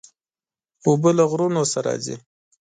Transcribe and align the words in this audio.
اوبه 0.85 1.09
له 1.17 1.23
غرونو 1.31 1.61
نه 1.73 1.79
راځي. 1.85 2.15